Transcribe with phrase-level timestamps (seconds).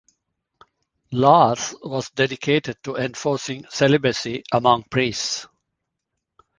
[1.11, 5.45] Lars was dedicated to enforcing celibacy among priests.